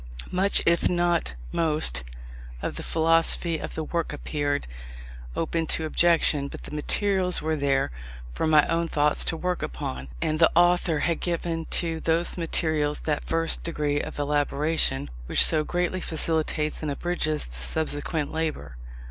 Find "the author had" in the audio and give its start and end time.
10.39-11.19